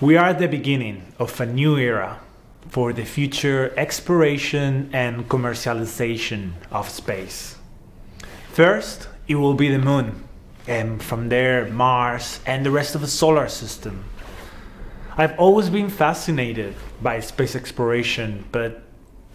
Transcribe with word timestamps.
We 0.00 0.16
are 0.16 0.30
at 0.30 0.38
the 0.38 0.48
beginning 0.48 1.12
of 1.18 1.38
a 1.42 1.44
new 1.44 1.76
era 1.76 2.20
for 2.70 2.90
the 2.94 3.04
future 3.04 3.70
exploration 3.76 4.88
and 4.94 5.28
commercialization 5.28 6.52
of 6.70 6.88
space. 6.88 7.56
First, 8.50 9.08
it 9.28 9.34
will 9.34 9.52
be 9.52 9.68
the 9.68 9.78
moon, 9.78 10.24
and 10.66 11.02
from 11.02 11.28
there, 11.28 11.68
Mars 11.68 12.40
and 12.46 12.64
the 12.64 12.70
rest 12.70 12.94
of 12.94 13.02
the 13.02 13.06
solar 13.08 13.46
system. 13.50 14.04
I've 15.18 15.38
always 15.38 15.68
been 15.68 15.90
fascinated 15.90 16.76
by 17.02 17.20
space 17.20 17.54
exploration, 17.54 18.46
but 18.52 18.82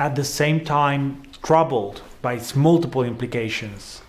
at 0.00 0.16
the 0.16 0.24
same 0.24 0.64
time, 0.64 1.22
troubled 1.40 2.02
by 2.20 2.32
its 2.32 2.56
multiple 2.56 3.04
implications. 3.04 4.02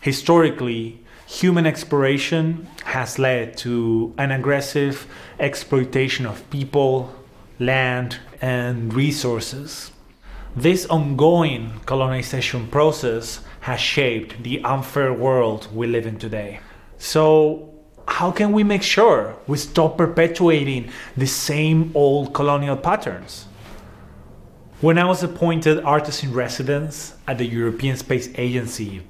Historically, 0.00 1.01
human 1.32 1.66
exploration 1.66 2.68
has 2.84 3.18
led 3.18 3.56
to 3.56 4.12
an 4.18 4.30
aggressive 4.30 5.06
exploitation 5.40 6.26
of 6.26 6.48
people, 6.50 7.10
land, 7.58 8.18
and 8.42 8.92
resources. 8.92 9.92
This 10.54 10.84
ongoing 10.86 11.80
colonization 11.86 12.66
process 12.68 13.40
has 13.60 13.80
shaped 13.80 14.42
the 14.42 14.62
unfair 14.62 15.10
world 15.10 15.74
we 15.74 15.86
live 15.86 16.06
in 16.06 16.18
today. 16.18 16.60
So, 16.98 17.70
how 18.06 18.30
can 18.30 18.52
we 18.52 18.62
make 18.62 18.82
sure 18.82 19.34
we 19.46 19.56
stop 19.56 19.96
perpetuating 19.96 20.90
the 21.16 21.26
same 21.26 21.92
old 21.94 22.34
colonial 22.34 22.76
patterns? 22.76 23.46
When 24.82 24.98
I 24.98 25.06
was 25.06 25.22
appointed 25.22 25.82
artist 25.82 26.24
in 26.24 26.34
residence 26.34 27.14
at 27.26 27.38
the 27.38 27.46
European 27.46 27.96
Space 27.96 28.28
Agency 28.34 29.02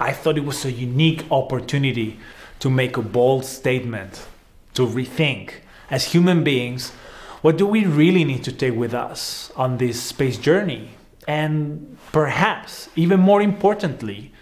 I 0.00 0.12
thought 0.12 0.38
it 0.38 0.44
was 0.44 0.64
a 0.64 0.72
unique 0.72 1.24
opportunity 1.30 2.18
to 2.60 2.70
make 2.70 2.96
a 2.96 3.02
bold 3.02 3.44
statement, 3.44 4.26
to 4.74 4.86
rethink, 4.86 5.54
as 5.90 6.12
human 6.12 6.44
beings, 6.44 6.92
what 7.40 7.56
do 7.56 7.66
we 7.66 7.84
really 7.84 8.24
need 8.24 8.44
to 8.44 8.52
take 8.52 8.74
with 8.74 8.94
us 8.94 9.52
on 9.56 9.78
this 9.78 10.02
space 10.02 10.36
journey? 10.36 10.90
And 11.26 11.98
perhaps, 12.12 12.88
even 12.96 13.20
more 13.20 13.40
importantly, 13.40 14.32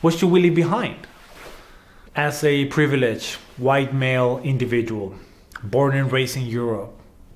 what 0.00 0.14
should 0.14 0.30
we 0.30 0.40
leave 0.40 0.54
behind? 0.54 1.06
As 2.14 2.44
a 2.44 2.66
privileged 2.66 3.34
white 3.56 3.94
male 3.94 4.40
individual, 4.42 5.14
born 5.62 5.94
and 5.96 6.10
raised 6.10 6.36
in 6.36 6.46
Europe, 6.46 6.92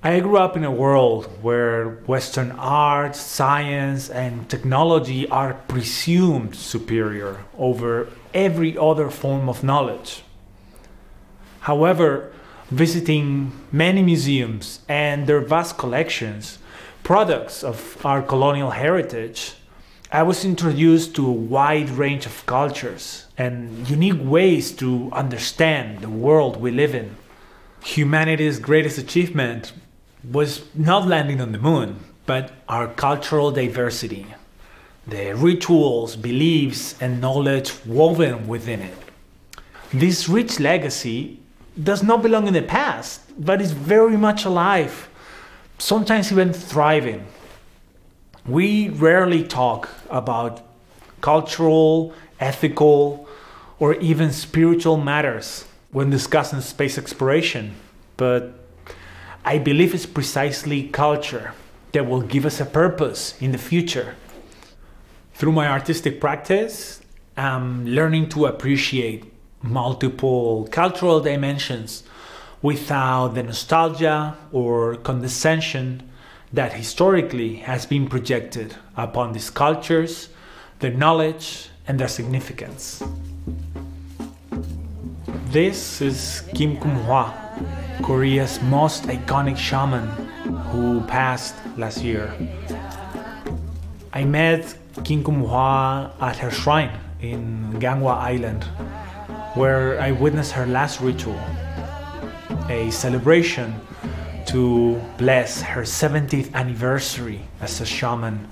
I 0.07 0.21
grew 0.21 0.37
up 0.37 0.55
in 0.55 0.63
a 0.63 0.71
world 0.71 1.25
where 1.41 1.99
Western 2.07 2.51
art, 2.51 3.13
science, 3.13 4.09
and 4.09 4.49
technology 4.49 5.27
are 5.27 5.55
presumed 5.67 6.55
superior 6.55 7.43
over 7.57 8.07
every 8.33 8.77
other 8.77 9.09
form 9.09 9.49
of 9.49 9.65
knowledge. 9.65 10.23
However, 11.59 12.31
visiting 12.71 13.51
many 13.69 14.01
museums 14.01 14.79
and 14.87 15.27
their 15.27 15.41
vast 15.41 15.77
collections, 15.77 16.59
products 17.03 17.61
of 17.61 17.97
our 18.05 18.21
colonial 18.21 18.71
heritage, 18.71 19.55
I 20.09 20.23
was 20.23 20.45
introduced 20.45 21.15
to 21.15 21.27
a 21.27 21.41
wide 21.57 21.89
range 21.89 22.25
of 22.25 22.45
cultures 22.45 23.25
and 23.37 23.89
unique 23.89 24.21
ways 24.23 24.71
to 24.77 25.09
understand 25.11 25.99
the 25.99 26.09
world 26.09 26.61
we 26.61 26.71
live 26.71 26.95
in. 26.95 27.17
Humanity's 27.83 28.57
greatest 28.57 28.97
achievement 28.97 29.73
was 30.31 30.65
not 30.75 31.07
landing 31.07 31.41
on 31.41 31.51
the 31.51 31.57
moon, 31.57 31.99
but 32.25 32.51
our 32.67 32.87
cultural 32.87 33.51
diversity, 33.51 34.27
the 35.05 35.33
rituals, 35.33 36.15
beliefs, 36.15 36.95
and 37.01 37.21
knowledge 37.21 37.73
woven 37.85 38.47
within 38.47 38.81
it. 38.81 38.97
This 39.93 40.27
rich 40.27 40.59
legacy 40.59 41.39
does 41.81 42.03
not 42.03 42.21
belong 42.21 42.47
in 42.47 42.53
the 42.53 42.61
past, 42.61 43.21
but 43.39 43.61
is 43.61 43.71
very 43.71 44.17
much 44.17 44.43
alive, 44.43 45.09
sometimes 45.77 46.31
even 46.31 46.51
thriving. 46.51 47.25
We 48.45 48.89
rarely 48.89 49.43
talk 49.43 49.89
about 50.09 50.61
cultural, 51.21 52.13
ethical, 52.39 53.27
or 53.79 53.95
even 53.95 54.31
spiritual 54.31 54.97
matters 54.97 55.65
when 55.91 56.09
discussing 56.09 56.61
space 56.61 56.97
exploration, 56.97 57.75
but 58.17 58.66
I 59.47 59.59
believe 59.59 59.95
it's 59.95 60.05
precisely 60.05 60.89
culture 60.89 61.53
that 61.93 62.05
will 62.05 62.19
give 62.19 62.45
us 62.45 62.59
a 62.59 62.65
purpose 62.65 63.33
in 63.39 63.53
the 63.53 63.57
future. 63.57 64.17
Through 65.35 65.53
my 65.53 65.69
artistic 65.69 66.19
practice, 66.19 66.99
I'm 67.37 67.85
learning 67.85 68.27
to 68.31 68.47
appreciate 68.47 69.23
multiple 69.61 70.67
cultural 70.69 71.21
dimensions 71.21 72.03
without 72.61 73.35
the 73.35 73.43
nostalgia 73.43 74.35
or 74.51 74.97
condescension 74.97 76.03
that 76.51 76.73
historically 76.73 77.55
has 77.69 77.85
been 77.85 78.09
projected 78.09 78.75
upon 78.97 79.31
these 79.31 79.49
cultures, 79.49 80.27
their 80.79 80.91
knowledge, 80.91 81.69
and 81.87 81.97
their 81.97 82.09
significance. 82.09 83.01
This 85.51 86.01
is 86.01 86.43
Kim 86.53 86.75
Kum 86.75 86.97
Hwa 87.05 87.31
Korea's 88.03 88.61
most 88.63 89.03
iconic 89.03 89.55
shaman 89.55 90.05
who 90.71 90.99
passed 91.07 91.55
last 91.77 92.03
year. 92.03 92.33
I 94.11 94.25
met 94.25 94.75
Kim 95.05 95.23
Kum 95.23 95.43
Hwa 95.43 96.11
at 96.19 96.35
her 96.39 96.51
shrine 96.51 96.91
in 97.21 97.71
Ganghwa 97.79 98.17
Island, 98.17 98.65
where 99.55 100.01
I 100.01 100.11
witnessed 100.11 100.51
her 100.51 100.65
last 100.65 100.99
ritual, 100.99 101.39
a 102.67 102.91
celebration 102.91 103.73
to 104.47 105.01
bless 105.17 105.61
her 105.61 105.83
70th 105.83 106.53
anniversary 106.55 107.39
as 107.61 107.79
a 107.79 107.85
shaman 107.85 108.49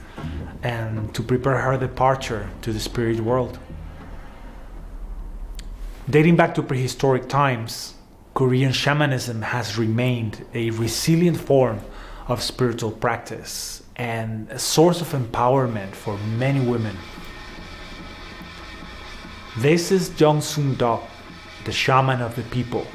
and 0.63 1.13
to 1.13 1.21
prepare 1.21 1.57
her 1.57 1.77
departure 1.77 2.49
to 2.61 2.71
the 2.71 2.79
spirit 2.79 3.19
world. 3.19 3.59
Dating 6.07 6.35
back 6.35 6.53
to 6.53 6.61
prehistoric 6.61 7.27
times, 7.27 7.95
Korean 8.35 8.71
shamanism 8.71 9.41
has 9.41 9.75
remained 9.75 10.45
a 10.53 10.69
resilient 10.69 11.35
form 11.35 11.81
of 12.27 12.43
spiritual 12.43 12.91
practice 12.91 13.81
and 13.95 14.47
a 14.51 14.59
source 14.59 15.01
of 15.01 15.07
empowerment 15.13 15.95
for 15.95 16.15
many 16.37 16.59
women. 16.63 16.95
This 19.57 19.91
is 19.91 20.09
Jong 20.09 20.41
Sung 20.41 20.75
Dok, 20.75 21.01
the 21.63 21.71
shaman 21.71 22.21
of 22.21 22.35
the 22.35 22.43
people. 22.43 22.85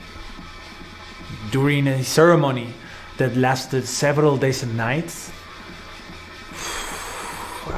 During 1.50 1.88
a 1.88 2.04
ceremony 2.04 2.72
that 3.19 3.37
lasted 3.37 3.87
several 3.87 4.37
days 4.37 4.62
and 4.62 4.77
nights, 4.77 5.32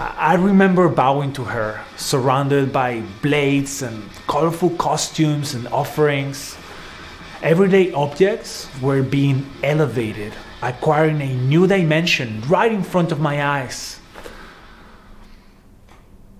I 0.04 0.34
remember 0.34 0.88
bowing 0.88 1.32
to 1.34 1.44
her, 1.44 1.80
surrounded 1.96 2.72
by 2.72 3.02
blades 3.22 3.82
and 3.82 4.10
colorful 4.26 4.70
costumes 4.70 5.54
and 5.54 5.68
offerings. 5.68 6.56
Everyday 7.40 7.92
objects 7.92 8.68
were 8.80 9.04
being 9.04 9.48
elevated, 9.62 10.32
acquiring 10.60 11.20
a 11.20 11.32
new 11.34 11.68
dimension 11.68 12.42
right 12.48 12.72
in 12.72 12.82
front 12.82 13.12
of 13.12 13.20
my 13.20 13.46
eyes. 13.46 14.00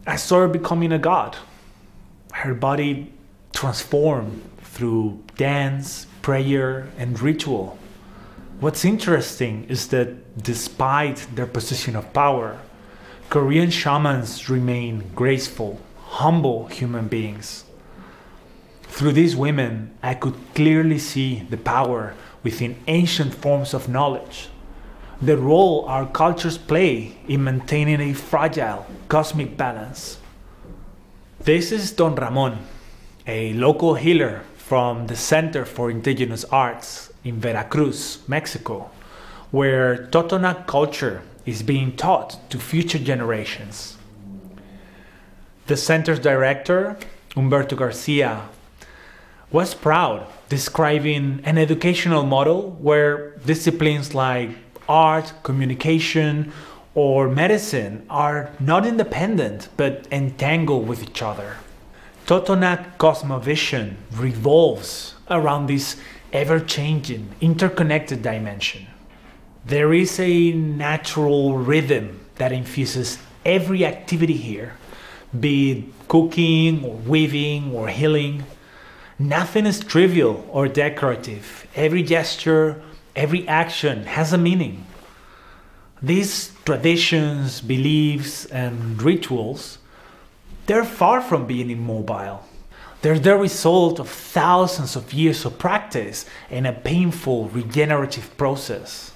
I 0.08 0.16
saw 0.16 0.40
her 0.40 0.48
becoming 0.48 0.90
a 0.90 0.98
god. 0.98 1.36
Her 2.32 2.54
body 2.54 3.12
transformed 3.52 4.42
through 4.62 5.22
dance, 5.36 6.08
prayer, 6.20 6.88
and 6.98 7.20
ritual. 7.20 7.78
What's 8.58 8.84
interesting 8.84 9.66
is 9.68 9.86
that 9.88 10.42
despite 10.42 11.28
their 11.36 11.46
position 11.46 11.94
of 11.94 12.12
power, 12.12 12.58
Korean 13.32 13.70
shamans 13.70 14.50
remain 14.50 15.04
graceful, 15.14 15.80
humble 16.20 16.66
human 16.66 17.08
beings. 17.08 17.64
Through 18.82 19.12
these 19.12 19.34
women, 19.34 19.96
I 20.02 20.12
could 20.12 20.34
clearly 20.54 20.98
see 20.98 21.40
the 21.48 21.56
power 21.56 22.12
within 22.42 22.76
ancient 22.88 23.34
forms 23.34 23.72
of 23.72 23.88
knowledge, 23.88 24.50
the 25.22 25.38
role 25.38 25.86
our 25.86 26.04
cultures 26.04 26.58
play 26.58 27.16
in 27.26 27.44
maintaining 27.44 28.02
a 28.02 28.12
fragile 28.12 28.84
cosmic 29.08 29.56
balance. 29.56 30.18
This 31.40 31.72
is 31.72 31.90
Don 31.90 32.14
Ramon, 32.14 32.58
a 33.26 33.54
local 33.54 33.94
healer 33.94 34.42
from 34.58 35.06
the 35.06 35.16
Center 35.16 35.64
for 35.64 35.90
Indigenous 35.90 36.44
Arts 36.52 37.10
in 37.24 37.40
Veracruz, 37.40 38.18
Mexico, 38.28 38.90
where 39.50 40.06
Totonac 40.08 40.66
culture 40.66 41.22
is 41.46 41.62
being 41.62 41.96
taught 41.96 42.38
to 42.50 42.58
future 42.58 42.98
generations. 42.98 43.96
The 45.66 45.76
center's 45.76 46.18
director, 46.18 46.96
Humberto 47.30 47.76
Garcia, 47.76 48.48
was 49.50 49.74
proud, 49.74 50.26
describing 50.48 51.40
an 51.44 51.58
educational 51.58 52.24
model 52.24 52.70
where 52.80 53.36
disciplines 53.38 54.14
like 54.14 54.50
art, 54.88 55.32
communication, 55.42 56.52
or 56.94 57.28
medicine 57.28 58.04
are 58.10 58.50
not 58.58 58.86
independent 58.86 59.68
but 59.76 60.06
entangled 60.10 60.86
with 60.86 61.02
each 61.02 61.22
other. 61.22 61.56
Totonac 62.26 62.96
cosmovision 62.98 63.96
revolves 64.12 65.14
around 65.30 65.66
this 65.66 65.96
ever 66.32 66.60
changing, 66.60 67.28
interconnected 67.40 68.22
dimension. 68.22 68.86
There 69.64 69.92
is 69.94 70.18
a 70.18 70.52
natural 70.52 71.56
rhythm 71.56 72.18
that 72.34 72.50
infuses 72.50 73.18
every 73.44 73.86
activity 73.86 74.36
here, 74.36 74.74
be 75.38 75.70
it 75.70 76.08
cooking 76.08 76.84
or 76.84 76.96
weaving 76.96 77.72
or 77.72 77.86
healing. 77.88 78.44
Nothing 79.20 79.66
is 79.66 79.78
trivial 79.78 80.44
or 80.50 80.66
decorative. 80.66 81.68
Every 81.76 82.02
gesture, 82.02 82.82
every 83.14 83.46
action 83.46 84.04
has 84.06 84.32
a 84.32 84.38
meaning. 84.38 84.84
These 86.02 86.50
traditions, 86.64 87.60
beliefs, 87.60 88.46
and 88.46 89.00
rituals, 89.00 89.78
they're 90.66 90.84
far 90.84 91.20
from 91.20 91.46
being 91.46 91.70
immobile. 91.70 92.44
They're 93.02 93.18
the 93.18 93.36
result 93.36 94.00
of 94.00 94.08
thousands 94.08 94.96
of 94.96 95.12
years 95.12 95.44
of 95.44 95.56
practice 95.58 96.26
and 96.50 96.66
a 96.66 96.72
painful 96.72 97.48
regenerative 97.50 98.36
process. 98.36 99.11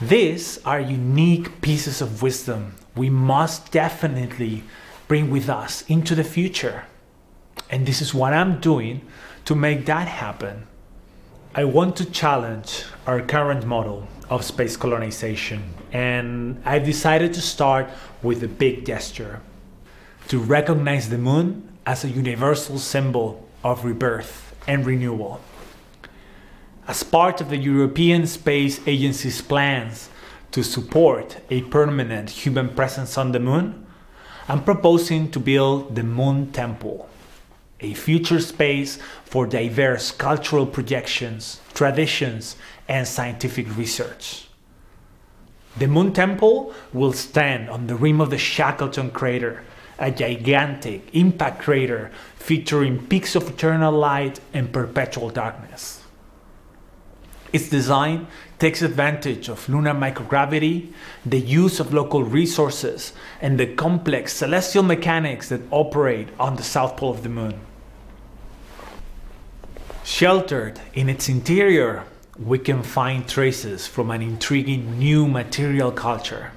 These 0.00 0.58
are 0.64 0.80
unique 0.80 1.60
pieces 1.62 2.02
of 2.02 2.22
wisdom 2.22 2.74
we 2.96 3.10
must 3.10 3.70
definitely 3.70 4.64
bring 5.06 5.30
with 5.30 5.48
us 5.48 5.84
into 5.88 6.14
the 6.14 6.24
future. 6.24 6.84
And 7.70 7.86
this 7.86 8.00
is 8.00 8.14
what 8.14 8.32
I'm 8.32 8.58
doing 8.60 9.02
to 9.44 9.54
make 9.54 9.86
that 9.86 10.08
happen. 10.08 10.66
I 11.54 11.64
want 11.64 11.96
to 11.96 12.10
challenge 12.10 12.84
our 13.06 13.20
current 13.20 13.64
model 13.66 14.08
of 14.28 14.44
space 14.44 14.76
colonization, 14.76 15.62
and 15.92 16.60
I've 16.64 16.84
decided 16.84 17.32
to 17.34 17.40
start 17.40 17.88
with 18.22 18.42
a 18.42 18.48
big 18.48 18.84
gesture 18.84 19.40
to 20.28 20.38
recognize 20.38 21.08
the 21.08 21.18
moon 21.18 21.68
as 21.86 22.04
a 22.04 22.08
universal 22.08 22.78
symbol 22.78 23.48
of 23.62 23.84
rebirth 23.84 24.54
and 24.66 24.84
renewal. 24.84 25.40
As 26.88 27.02
part 27.02 27.40
of 27.40 27.50
the 27.50 27.56
European 27.56 28.28
Space 28.28 28.80
Agency's 28.86 29.42
plans 29.42 30.08
to 30.52 30.62
support 30.62 31.38
a 31.50 31.62
permanent 31.62 32.30
human 32.30 32.68
presence 32.68 33.18
on 33.18 33.32
the 33.32 33.40
moon, 33.40 33.84
I'm 34.48 34.62
proposing 34.62 35.32
to 35.32 35.40
build 35.40 35.96
the 35.96 36.04
Moon 36.04 36.52
Temple, 36.52 37.08
a 37.80 37.92
future 37.94 38.38
space 38.38 39.00
for 39.24 39.48
diverse 39.48 40.12
cultural 40.12 40.64
projections, 40.64 41.60
traditions, 41.74 42.54
and 42.86 43.08
scientific 43.08 43.76
research. 43.76 44.46
The 45.76 45.88
Moon 45.88 46.12
Temple 46.12 46.72
will 46.92 47.12
stand 47.12 47.68
on 47.68 47.88
the 47.88 47.96
rim 47.96 48.20
of 48.20 48.30
the 48.30 48.38
Shackleton 48.38 49.10
crater 49.10 49.64
a 49.98 50.12
gigantic 50.12 51.12
impact 51.14 51.62
crater 51.62 52.12
featuring 52.36 53.04
peaks 53.08 53.34
of 53.34 53.48
eternal 53.48 53.92
light 53.92 54.38
and 54.52 54.72
perpetual 54.72 55.30
darkness. 55.30 56.05
Its 57.56 57.70
design 57.70 58.26
takes 58.58 58.82
advantage 58.82 59.48
of 59.48 59.66
lunar 59.66 59.94
microgravity, 59.94 60.92
the 61.24 61.40
use 61.40 61.80
of 61.80 61.94
local 61.94 62.22
resources, 62.22 63.14
and 63.40 63.58
the 63.58 63.66
complex 63.66 64.34
celestial 64.34 64.82
mechanics 64.82 65.48
that 65.48 65.62
operate 65.70 66.28
on 66.38 66.56
the 66.56 66.62
south 66.62 66.98
pole 66.98 67.12
of 67.12 67.22
the 67.22 67.30
moon. 67.30 67.58
Sheltered 70.04 70.78
in 70.92 71.08
its 71.08 71.30
interior, 71.30 72.04
we 72.38 72.58
can 72.58 72.82
find 72.82 73.26
traces 73.26 73.86
from 73.86 74.10
an 74.10 74.20
intriguing 74.20 74.98
new 74.98 75.26
material 75.26 75.90
culture 75.90 76.52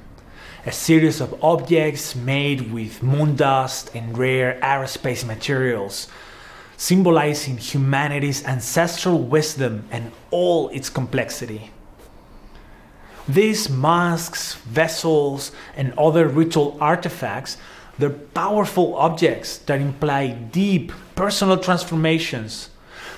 a 0.65 0.71
series 0.73 1.21
of 1.21 1.41
objects 1.41 2.13
made 2.13 2.73
with 2.73 3.01
moon 3.01 3.37
dust 3.37 3.89
and 3.95 4.17
rare 4.17 4.59
aerospace 4.61 5.25
materials, 5.25 6.09
symbolizing 6.79 7.57
humanity's 7.57 8.45
ancestral 8.45 9.19
wisdom 9.19 9.83
and 9.91 10.13
all 10.31 10.69
its 10.69 10.89
complexity. 10.89 11.71
These 13.27 13.69
masks, 13.69 14.55
vessels, 14.55 15.51
and 15.75 15.93
other 15.97 16.25
ritual 16.29 16.77
artifacts, 16.79 17.57
they're 17.97 18.09
powerful 18.09 18.95
objects 18.95 19.57
that 19.57 19.81
imply 19.81 20.27
deep 20.27 20.93
personal 21.15 21.57
transformations, 21.57 22.69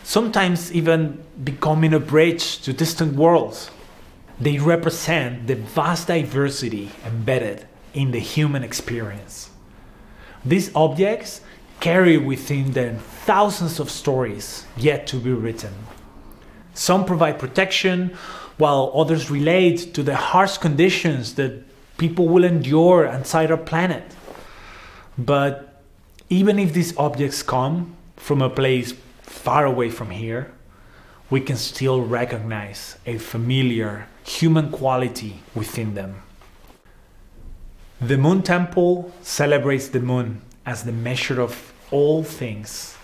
sometimes 0.01 0.73
even 0.73 1.23
becoming 1.43 1.93
a 1.93 1.99
bridge 1.99 2.63
to 2.63 2.73
distant 2.73 3.15
worlds. 3.15 3.69
They 4.39 4.57
represent 4.57 5.45
the 5.45 5.55
vast 5.55 6.07
diversity 6.07 6.89
embedded 7.05 7.67
in 7.93 8.09
the 8.09 8.19
human 8.19 8.63
experience. 8.63 9.51
These 10.43 10.75
objects 10.75 11.41
carry 11.81 12.17
within 12.17 12.71
them 12.71 12.99
thousands 13.25 13.79
of 13.79 13.91
stories 13.91 14.65
yet 14.77 15.07
to 15.07 15.17
be 15.17 15.31
written. 15.31 15.73
Some 16.73 17.03
provide 17.03 17.39
protection, 17.39 18.15
while 18.57 18.91
others 18.95 19.29
relate 19.29 19.93
to 19.95 20.03
the 20.03 20.15
harsh 20.15 20.57
conditions 20.57 21.35
that 21.35 21.63
people 21.97 22.29
will 22.29 22.43
endure 22.43 23.05
inside 23.05 23.51
our 23.51 23.57
planet. 23.57 24.15
But 25.17 25.81
even 26.29 26.59
if 26.59 26.71
these 26.73 26.95
objects 26.97 27.43
come 27.43 27.95
from 28.15 28.41
a 28.41 28.49
place 28.49 28.93
far 29.23 29.65
away 29.65 29.89
from 29.89 30.11
here, 30.11 30.51
we 31.29 31.41
can 31.41 31.57
still 31.57 32.01
recognize 32.01 32.97
a 33.05 33.17
familiar 33.17 34.07
human 34.23 34.69
quality 34.69 35.41
within 35.55 35.95
them. 35.95 36.21
The 37.99 38.17
Moon 38.17 38.43
Temple 38.43 39.11
celebrates 39.21 39.89
the 39.89 39.99
moon 39.99 40.41
as 40.65 40.83
the 40.83 40.91
measure 40.91 41.41
of 41.41 41.73
all 41.91 42.23
things. 42.23 42.95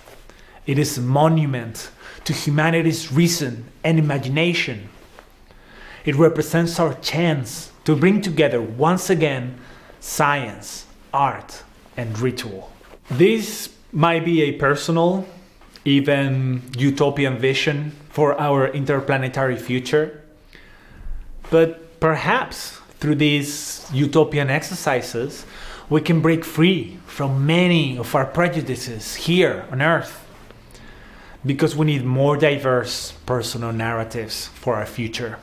It 0.66 0.78
is 0.78 0.98
a 0.98 1.02
monument 1.02 1.92
to 2.26 2.34
humanity's 2.34 3.12
reason 3.12 3.66
and 3.84 3.98
imagination. 3.98 4.90
It 6.06 6.16
represents 6.16 6.80
our 6.80 6.94
chance 6.96 7.72
to 7.86 7.96
bring 7.96 8.22
together 8.22 8.62
once 8.62 9.10
again 9.10 9.60
science, 10.00 10.86
art, 11.14 11.64
and 11.96 12.18
ritual. 12.20 12.72
This 13.10 13.70
might 13.92 14.26
be 14.26 14.42
a 14.44 14.52
personal, 14.54 15.26
even 15.86 16.62
utopian 16.78 17.38
vision 17.38 17.96
for 18.10 18.40
our 18.40 18.68
interplanetary 18.68 19.58
future. 19.58 20.22
But 21.50 22.00
perhaps 22.00 22.80
through 23.00 23.16
these 23.16 23.86
utopian 23.94 24.50
exercises, 24.50 25.46
we 25.90 26.02
can 26.02 26.22
break 26.22 26.44
free 26.44 26.98
from 27.06 27.46
many 27.46 27.98
of 27.98 28.14
our 28.14 28.26
prejudices 28.26 29.16
here 29.16 29.66
on 29.72 29.82
Earth. 29.82 30.26
Because 31.46 31.76
we 31.76 31.86
need 31.86 32.04
more 32.04 32.36
diverse 32.36 33.14
personal 33.26 33.72
narratives 33.72 34.48
for 34.48 34.76
our 34.76 34.86
future. 34.86 35.40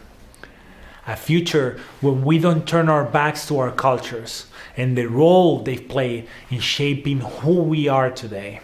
A 1.06 1.16
future 1.16 1.80
when 2.00 2.24
we 2.24 2.38
don't 2.38 2.68
turn 2.68 2.88
our 2.88 3.04
backs 3.04 3.46
to 3.48 3.58
our 3.58 3.70
cultures 3.70 4.46
and 4.76 4.96
the 4.96 5.06
role 5.06 5.60
they've 5.60 5.88
played 5.88 6.26
in 6.50 6.60
shaping 6.60 7.20
who 7.20 7.62
we 7.62 7.88
are 7.88 8.10
today. 8.10 8.60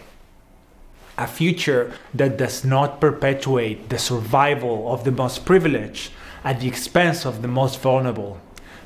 A 1.17 1.27
future 1.27 1.93
that 2.13 2.37
does 2.37 2.63
not 2.63 3.01
perpetuate 3.01 3.89
the 3.89 3.99
survival 3.99 4.91
of 4.91 5.03
the 5.03 5.11
most 5.11 5.45
privileged 5.45 6.11
at 6.43 6.59
the 6.59 6.67
expense 6.67 7.25
of 7.25 7.41
the 7.41 7.47
most 7.47 7.79
vulnerable, 7.79 8.39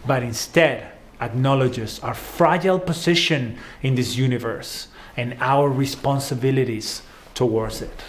but 0.05 0.23
instead 0.23 0.91
acknowledges 1.25 1.99
our 1.99 2.13
fragile 2.13 2.79
position 2.79 3.57
in 3.81 3.95
this 3.95 4.15
universe 4.15 4.87
and 5.17 5.35
our 5.39 5.69
responsibilities 5.69 7.01
towards 7.33 7.81
it. 7.81 8.03